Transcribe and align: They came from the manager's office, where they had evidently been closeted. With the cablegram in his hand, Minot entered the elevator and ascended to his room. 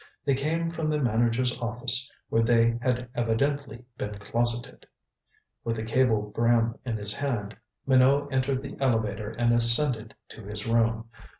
They 0.25 0.33
came 0.33 0.71
from 0.71 0.89
the 0.89 0.99
manager's 0.99 1.55
office, 1.59 2.11
where 2.29 2.41
they 2.41 2.79
had 2.81 3.07
evidently 3.13 3.85
been 3.99 4.17
closeted. 4.17 4.87
With 5.63 5.75
the 5.75 5.83
cablegram 5.83 6.79
in 6.83 6.97
his 6.97 7.13
hand, 7.13 7.55
Minot 7.85 8.29
entered 8.33 8.63
the 8.63 8.75
elevator 8.79 9.29
and 9.37 9.53
ascended 9.53 10.15
to 10.29 10.41
his 10.43 10.65
room. 10.65 11.11